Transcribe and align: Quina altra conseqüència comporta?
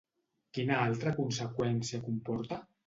Quina 0.57 0.79
altra 0.87 1.15
conseqüència 1.21 2.05
comporta? 2.11 2.63